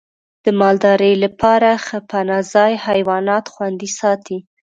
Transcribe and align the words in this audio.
د 0.45 0.47
مالدارۍ 0.61 1.13
لپاره 1.23 1.69
ښه 1.85 1.99
پناه 2.09 2.43
ځای 2.53 2.73
حیوانات 2.87 3.45
خوندي 3.53 3.89
ساتي. 3.99 4.37